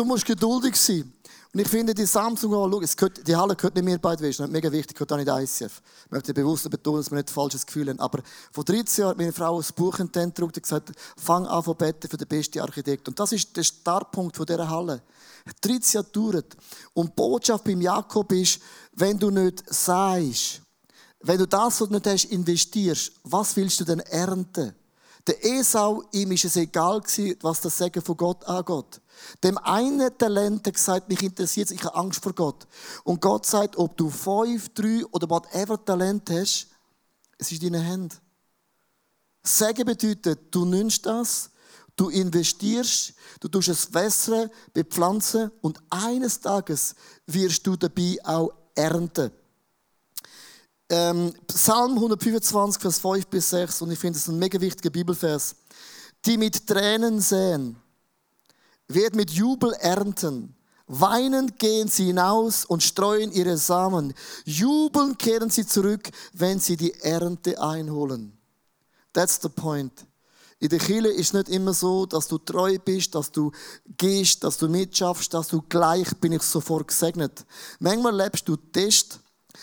[0.00, 1.12] Du musst geduldig sein.
[1.52, 4.50] Und ich finde, die Samsung, schau, es gehört, die Halle gehört nicht mir beide Wesen,
[4.50, 5.82] mega wichtig, gehört auch nicht ICF.
[6.06, 8.00] Ich möchte bewusst betonen, dass wir nicht ein falsches Gefühl haben.
[8.00, 11.76] Aber vor 13 Jahren hat meine Frau ein Buch entdeckt und gesagt, fang an von
[11.76, 13.08] beten für den besten Architekt.
[13.08, 15.02] Und das ist der Startpunkt von dieser Halle.
[15.60, 16.56] 13 Jahre gedauert.
[16.94, 18.58] Und die Botschaft beim Jakob ist,
[18.94, 20.62] wenn du nicht sagst,
[21.20, 24.74] wenn du das, was du nicht hast, investierst, was willst du denn ernten?
[25.26, 29.02] Der Esau, ihm ist es egal gewesen, was das Segen von Gott angeht.
[29.42, 32.66] Dem einen Talent hat gesagt, mich interessiert es, ich habe Angst vor Gott.
[33.04, 36.68] Und Gott sagt, ob du fünf, drei oder whatever Talent hast,
[37.38, 38.16] es ist in deinen Händen.
[39.42, 41.50] Segen bedeutet, du nimmst das,
[41.96, 46.94] du investierst, du tust es wässern, bepflanzen und eines Tages
[47.26, 49.30] wirst du dabei auch ernten.
[50.88, 55.54] Ähm, Psalm 125, Vers 5 bis 6, und ich finde es ein mega wichtiger Bibelvers.
[56.24, 57.79] Die mit Tränen säen,
[58.94, 60.54] wird mit Jubel ernten.
[60.86, 64.12] Weinend gehen sie hinaus und streuen ihre Samen.
[64.44, 68.36] Jubelnd kehren sie zurück, wenn sie die Ernte einholen.
[69.12, 70.06] That's the point.
[70.58, 73.50] In der Kirche ist nicht immer so, dass du treu bist, dass du
[73.96, 77.46] gehst, dass du mitschaffst, dass du gleich bin ich sofort gesegnet.
[77.78, 79.20] Manchmal lebst du Test,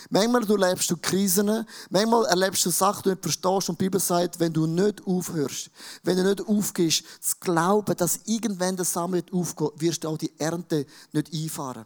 [0.09, 3.99] Manchmal erlebst du Krisen, manchmal erlebst du Sachen, die du nicht verstehst und die Bibel
[3.99, 5.69] sagt, wenn du nicht aufhörst,
[6.03, 10.17] wenn du nicht aufgehst, zu glauben, dass irgendwann der Samen wird aufgehen, wirst du auch
[10.17, 11.85] die Ernte nicht einfahren.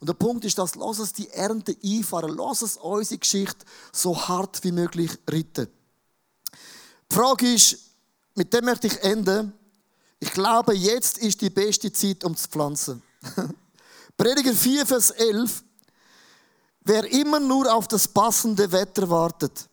[0.00, 4.16] Und der Punkt ist, dass lass uns die Ernte einfahren, lass uns unsere Geschichte so
[4.16, 5.68] hart wie möglich retten.
[7.10, 7.76] Die Frage ist,
[8.34, 9.52] mit dem möchte ich enden.
[10.18, 13.02] Ich glaube, jetzt ist die beste Zeit, um zu pflanzen.
[14.16, 15.64] Prediger 4, Vers 11.
[16.90, 19.68] Wer immer nur auf das passende Wetter wartet,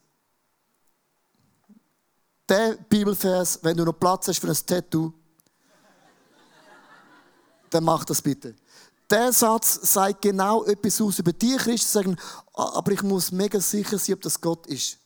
[2.47, 5.11] der Bibelvers, wenn du noch Platz hast für ein Tattoo,
[7.71, 8.55] dann mach das bitte.
[9.09, 12.17] Der Satz sagt genau etwas aus über dich, Christen sagen,
[12.53, 14.99] aber ich muss mega sicher sein, ob das Gott ist.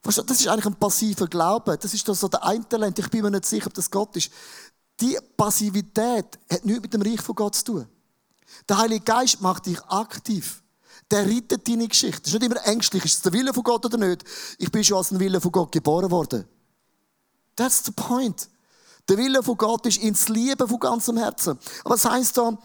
[0.00, 1.76] Das ist eigentlich ein passiver Glaube.
[1.76, 2.98] Das ist so der eine Talent.
[2.98, 4.32] Ich bin mir nicht sicher, ob das Gott ist.
[4.98, 7.88] Die Passivität hat nichts mit dem Reich von Gott zu tun.
[8.66, 10.62] Der Heilige Geist macht dich aktiv.
[11.10, 12.22] Der rettet deine Geschichte.
[12.22, 13.04] Das ist nicht immer ängstlich.
[13.04, 14.24] Ist es der Wille von Gott oder nicht?
[14.58, 16.44] Ich bin schon als ein Wille von Gott geboren worden.
[17.56, 18.48] That's the point.
[19.08, 21.58] Der Wille von Gott ist ins Lieben von ganzem Herzen.
[21.84, 22.56] Aber was heißt da,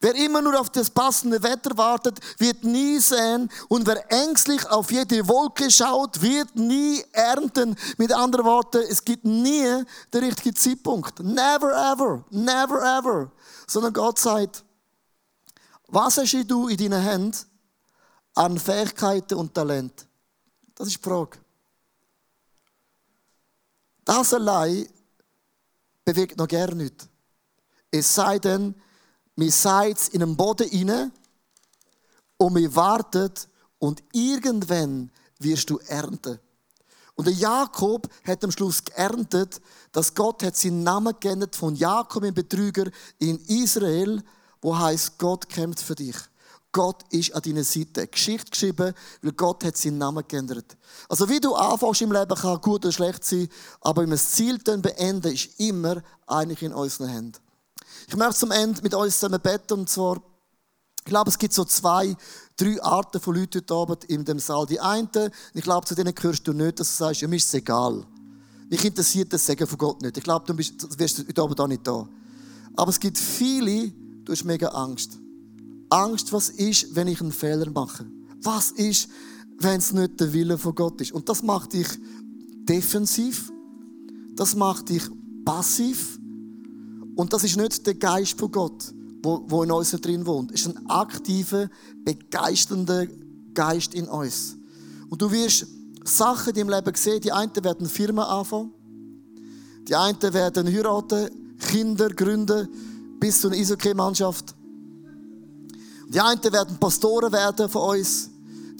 [0.00, 3.50] Wer immer nur auf das passende Wetter wartet, wird nie sehen.
[3.66, 7.76] Und wer ängstlich auf jede Wolke schaut, wird nie ernten.
[7.96, 9.66] Mit anderen Worten, es gibt nie
[10.14, 11.18] den richtigen Zeitpunkt.
[11.18, 12.24] Never ever.
[12.30, 13.32] Never ever.
[13.66, 14.64] Sondern Gott sagt,
[15.88, 17.47] was hast du in deinen Händen
[18.38, 20.06] an Fähigkeiten und Talent?
[20.76, 21.38] Das ist die Frage.
[24.04, 24.88] Das allein
[26.04, 27.08] bewegt noch gar nicht.
[27.90, 28.76] Es sei denn,
[29.34, 31.10] wir seid in den Boden inne
[32.36, 33.48] und wir wartet
[33.80, 36.38] und irgendwann wirst du ernten.
[37.16, 42.22] Und der Jakob hat am Schluss geerntet, dass Gott hat seinen Namen geändert von Jakob,
[42.22, 44.22] dem Betrüger, in Israel,
[44.62, 46.16] wo heißt Gott kämpft für dich.
[46.72, 48.06] Gott ist an deiner Seite.
[48.06, 50.76] Geschichte geschrieben, weil Gott hat seinen Namen geändert.
[51.08, 53.48] Also wie du anfängst im Leben, kann gut oder schlecht sein,
[53.80, 57.38] aber wenn wir das Ziel beenden, ist immer eigentlich in unseren Händen.
[58.06, 60.20] Ich möchte zum Ende mit uns zusammen beten, und zwar,
[60.98, 62.14] ich glaube, es gibt so zwei,
[62.56, 64.66] drei Arten von Leuten heute Abend in dem Saal.
[64.66, 65.08] Die einen,
[65.54, 68.06] ich glaube, zu denen gehörst du nicht, dass du sagst, ja, mir ist es egal.
[68.68, 70.18] Mich interessiert das Segen von Gott nicht.
[70.18, 72.06] Ich glaube, du, bist, wirst heute Abend auch nicht da.
[72.76, 73.88] Aber es gibt viele,
[74.24, 75.18] du hast mega Angst.
[75.90, 78.06] Angst, was ist, wenn ich einen Fehler mache?
[78.42, 79.08] Was ist,
[79.58, 81.12] wenn es nicht der Wille von Gott ist?
[81.12, 81.88] Und das macht dich
[82.68, 83.50] defensiv.
[84.36, 85.02] Das macht dich
[85.44, 86.18] passiv.
[87.16, 90.52] Und das ist nicht der Geist von Gott, wo, wo in uns drin wohnt.
[90.52, 91.68] Es ist ein aktiver,
[92.04, 93.06] begeisternder
[93.54, 94.56] Geist in uns.
[95.08, 95.66] Und du wirst
[96.04, 97.20] Sachen deinem Leben sehen.
[97.20, 98.72] Die einen werden Firmen anfangen.
[99.88, 102.68] Die einen werden heiraten, Kinder gründen,
[103.18, 104.54] bis zu einer Eishockey-Mannschaft.
[106.08, 108.30] Die einen werden Pastoren werden von uns.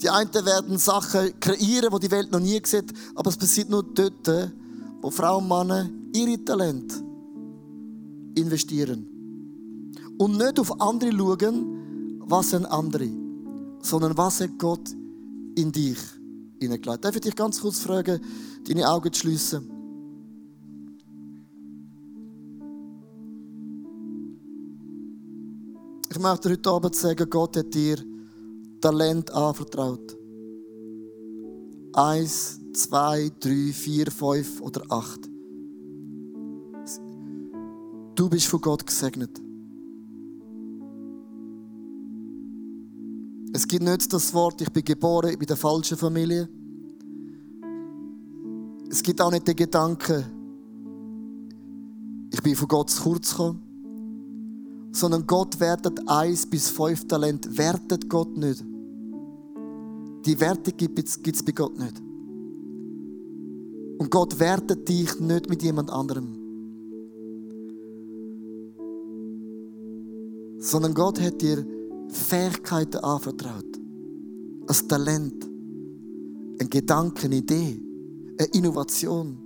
[0.01, 2.91] Die einen werden Sachen kreieren, die die Welt noch nie sieht.
[3.15, 4.51] Aber es passiert nur dort,
[5.01, 6.95] wo Frauen und Männer ihre Talente
[8.35, 9.05] investieren.
[10.17, 13.09] Und nicht auf andere schauen, was sind andere,
[13.81, 14.89] sondern was hat Gott
[15.55, 15.97] in dich
[16.59, 17.05] hineingelegt.
[17.05, 18.19] Darf ich dich ganz kurz fragen,
[18.67, 19.78] deine Augen zu schliessen?
[26.19, 27.95] Ich möchte heute Abend sagen, Gott hat dir
[28.81, 30.17] Talent anvertraut.
[31.93, 35.29] Eins, zwei, drei, vier, fünf oder acht.
[38.15, 39.41] Du bist von Gott gesegnet.
[43.53, 46.49] Es gibt nicht das Wort, ich bin geboren in der falschen Familie.
[48.89, 50.25] Es gibt auch nicht den Gedanken,
[52.29, 53.68] ich bin von Gott zu kurz gekommen.
[54.99, 58.63] Sondern Gott wertet eins bis fünf Talent, wertet Gott nicht.
[60.25, 62.01] Die Werte gibt es bei Gott nicht.
[63.97, 66.39] Und Gott wertet dich nicht mit jemand anderem.
[70.59, 71.65] sondern Gott hat dir
[72.09, 73.65] Fähigkeiten anvertraut.
[74.67, 75.45] Ein Talent,
[76.59, 77.81] ein Gedanke, eine Idee,
[78.37, 79.37] eine Innovation.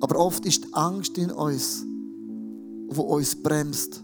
[0.00, 1.86] Aber oft ist die Angst in uns,
[2.88, 4.02] wo uns bremst,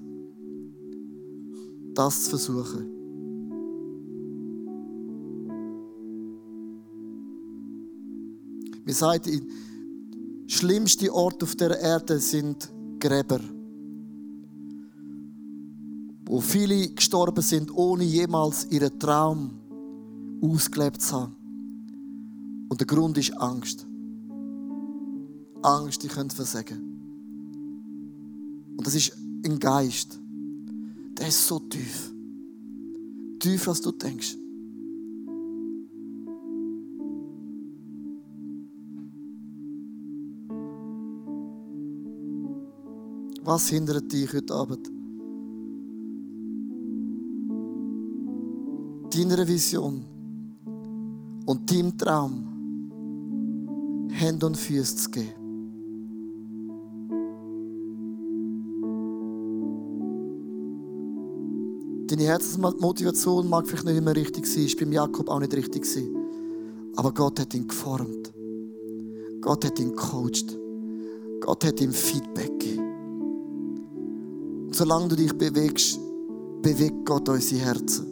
[1.95, 2.87] das zu versuchen.
[8.85, 13.40] Wir sagen, die schlimmsten Orte auf der Erde sind Gräber
[16.33, 19.51] wo viele gestorben sind, ohne jemals ihren Traum
[20.40, 21.37] ausgelebt zu haben.
[22.71, 23.87] Und der Grund ist Angst.
[25.61, 26.91] Angst, die könnt versagen.
[28.83, 29.16] Und das ist
[29.47, 30.18] ein Geist.
[31.16, 32.12] Der ist so tief.
[33.39, 34.37] Tiefer, als du denkst.
[43.45, 44.91] Was hindert dich heute Abend?
[49.14, 50.05] deiner Vision
[51.47, 52.49] und deinem Traum
[54.11, 55.41] Hände und Füße zu geben.
[62.12, 66.14] Deine Herzensmotivation mag vielleicht nicht immer richtig sein, ist beim Jakob auch nicht richtig sein.
[66.94, 68.34] Aber Gott hat ihn geformt.
[69.40, 70.58] Gott hat ihn gecoacht.
[71.40, 72.84] Gott hat ihm Feedback gegeben.
[74.66, 75.98] Und solange du dich bewegst,
[76.60, 78.06] bewegt Gott unsere Herzen.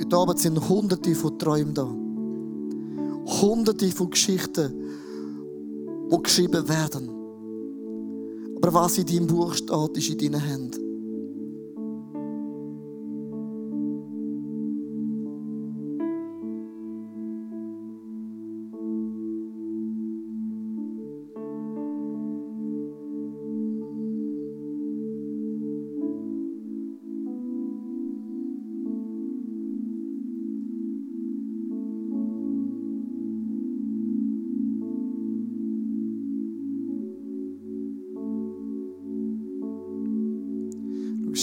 [0.00, 1.88] Heute Abend sind hunderte von Träumen da.
[3.40, 4.74] Hunderte von Geschichten,
[6.10, 7.19] die geschrieben werden.
[8.62, 10.89] Aber was in deinem Buch steht, ist in deinen Händen.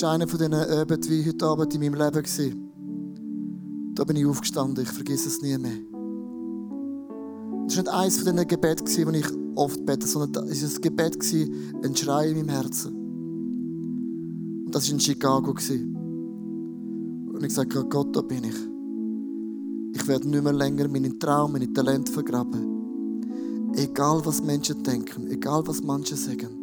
[0.01, 2.23] War einer von diesen Abenden wie heute Abend in meinem Leben.
[2.23, 2.71] gewesen.
[3.95, 5.71] Da bin ich aufgestanden, ich vergesse es nie mehr.
[7.65, 10.81] Das war nicht eines von diesen Gebeten, die ich oft bete, sondern es war ein
[10.81, 11.17] Gebet,
[11.83, 12.93] ein Schrei in meinem Herzen.
[14.65, 15.49] Und das war in Chicago.
[15.49, 18.55] Und ich sagte, Gott, da bin ich.
[19.99, 23.71] Ich werde nicht mehr länger meinen Traum, meine Talente vergraben.
[23.73, 26.56] Egal, was Menschen denken, egal, was manche sagen.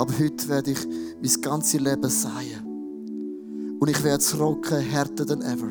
[0.00, 0.78] Aber heute werde ich
[1.20, 3.76] mein ganzes Leben säen.
[3.78, 5.70] Und ich werde es rocken, härter denn ever.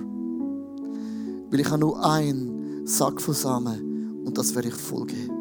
[1.49, 5.33] Weil ich habe nur einen Sack von Samen und das werde ich voll geben.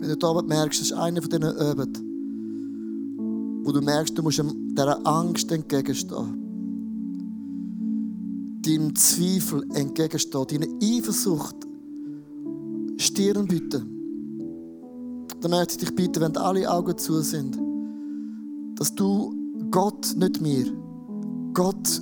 [0.00, 4.42] Wenn du Abend merkst, das ist einer von diesen Abenden, wo du merkst, du musst
[4.42, 6.42] dieser Angst entgegenstehen.
[8.62, 11.68] Deinem Zweifel entgegenstehen, deiner Eifersucht
[13.04, 13.84] Stirn bieten.
[15.40, 17.58] Dann möchte ich dich bitten, wenn alle Augen zu sind,
[18.76, 19.34] dass du
[19.70, 20.66] Gott, nicht mir,
[21.52, 22.00] Gott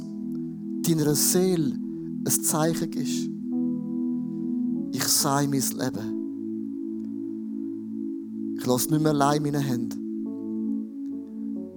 [0.87, 1.75] deiner Seele
[2.25, 3.29] ein Zeichen gibst.
[4.93, 6.19] Ich sei mein Leben.
[8.59, 9.97] Ich lasse nicht mehr allein meine Hände.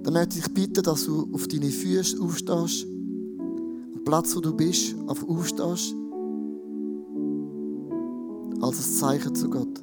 [0.04, 2.86] Dann möchte ich bitten, dass du auf deine Füße aufstehst,
[3.96, 5.96] am Platz, wo du bist, auf aufstehst
[8.78, 9.82] als ein Zeichen zu Gott.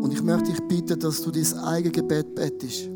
[0.00, 2.95] Und ich möchte dich bitten, dass du dein eigenes Gebet bettest.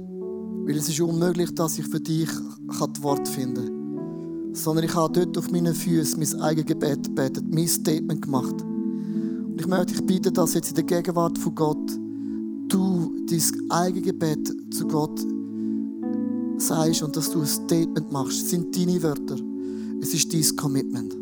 [0.66, 2.28] Weil es ist unmöglich, dass ich für dich
[2.66, 4.54] das Wort finden kann.
[4.54, 8.62] Sondern ich habe dort auf meinen Füßen mein eigenes Gebet gebetet, mein Statement gemacht.
[8.62, 11.90] Und ich möchte dich bitten, dass jetzt in der Gegenwart von Gott
[12.68, 15.20] du dein eigenes Gebet zu Gott
[16.58, 18.42] sagst und dass du ein Statement machst.
[18.42, 19.36] Es sind deine Wörter.
[20.00, 21.19] Es ist dein Commitment.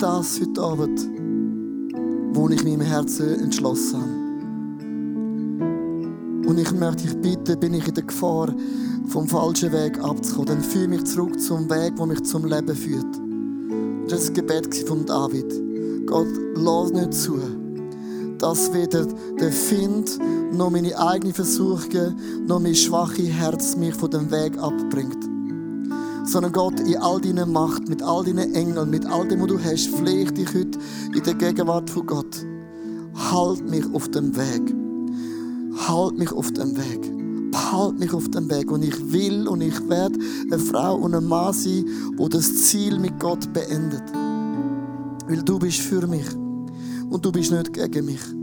[0.00, 1.06] Das heute Abend,
[2.32, 4.30] wo ich meinem Herzen entschlossen habe.
[6.48, 8.48] Und ich möchte dich bitten, bin ich in der Gefahr,
[9.08, 13.14] vom falschen Weg abzukommen, dann führe mich zurück zum Weg, der mich zum Leben führt.
[14.04, 16.06] Das war das Gebet von David.
[16.06, 17.38] Gott, lass nicht zu,
[18.38, 19.06] dass weder
[19.38, 20.18] der Find
[20.52, 25.29] noch meine eigenen Versuche noch mein schwaches Herz mich von dem Weg abbringt
[26.30, 29.58] sondern Gott, in all deiner Macht, mit all deinen Engeln, mit all dem, was du
[29.58, 30.78] hast, flehe ich dich heute
[31.14, 32.46] in der Gegenwart von Gott.
[33.30, 34.74] Halt mich auf dem Weg.
[35.88, 37.12] Halt mich auf dem Weg.
[37.72, 38.70] Halt mich auf dem Weg.
[38.70, 41.84] Und ich will und ich werde eine Frau und ein Mann sein,
[42.16, 44.04] wo das Ziel mit Gott beendet.
[45.26, 46.26] Weil du bist für mich.
[47.10, 48.39] Und du bist nicht gegen mich.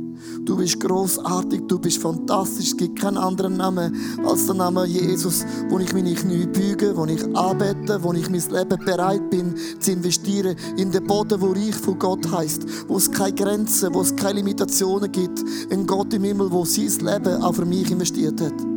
[0.48, 2.68] Du bist großartig, du bist fantastisch.
[2.68, 3.94] Es gibt keinen anderen Namen
[4.26, 8.42] als der Name Jesus, wo ich meine Knie büge, wo ich arbeite, wo ich mein
[8.50, 13.12] Leben bereit bin zu investieren in den Boden, wo reich von Gott heißt, wo es
[13.12, 15.44] keine Grenzen, wo es keine Limitationen gibt.
[15.70, 18.77] Ein Gott im Himmel, wo sein Leben auch für mich investiert hat.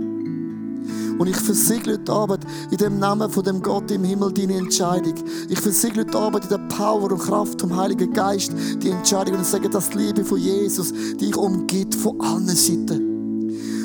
[1.20, 5.12] Und ich versiegle heute Abend in dem Namen von dem Gott im Himmel deine Entscheidung.
[5.50, 9.44] Ich versiegle heute Abend in der Power und Kraft vom Heiligen Geist die Entscheidung und
[9.44, 13.10] sage, dass die Liebe von Jesus dich umgibt von allen Seiten.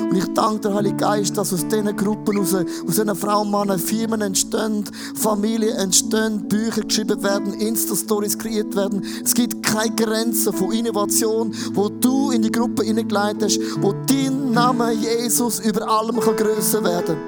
[0.08, 3.78] Und ich danke dir, Heiliger Geist, dass aus diesen Gruppen, aus, aus diesen Frauen, Männern,
[3.78, 4.84] Firmen entstehen,
[5.14, 9.04] Familien entstehen, Bücher geschrieben werden, Insta-Stories kreiert werden.
[9.22, 14.35] Es gibt keine Grenzen von Innovation, wo du in die Gruppe hineingeleitet hast, wo dein
[14.56, 17.18] Name Jesus über allem kann grösser werden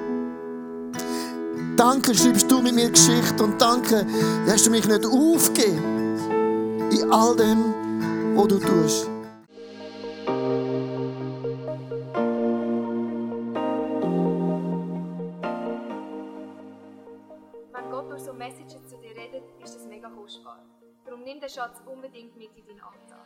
[1.77, 4.03] Danke, schreibst du mit mir Geschichte und danke,
[4.47, 6.17] hast du mich nicht aufgegeben
[6.91, 9.09] in all dem, was du tust.
[21.49, 23.25] Schatz unbedingt mit in deinen Alltag.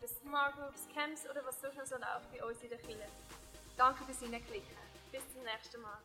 [0.00, 1.96] über Smart Groups, Camps oder was sonst noch so
[2.32, 3.06] bei uns in der Kirche.
[3.76, 4.76] Danke fürs Hineinklicken.
[5.12, 5.98] Bis zum nächsten Mal.